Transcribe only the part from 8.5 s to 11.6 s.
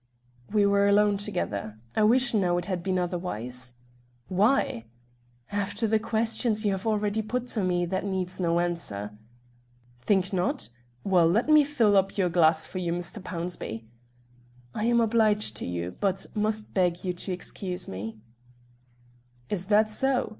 answer." "Think not? Well, let